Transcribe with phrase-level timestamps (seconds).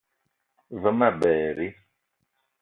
[0.81, 1.69] Ve ma berri